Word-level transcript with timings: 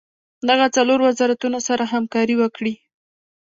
دغه 0.49 0.65
څلور 0.75 0.99
وزارتونه 1.07 1.59
سره 1.67 1.83
همکاري 1.93 2.35
وکړي. 2.37 2.73